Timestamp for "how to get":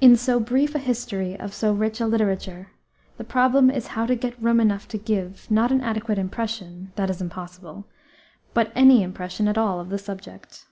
3.88-4.40